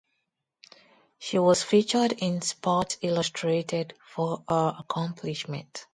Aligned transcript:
She 1.19 1.37
was 1.37 1.61
featured 1.61 2.11
in 2.13 2.41
"Sports 2.41 2.97
Illustrated" 3.03 3.93
for 4.09 4.43
her 4.49 4.75
accomplishment. 4.79 5.85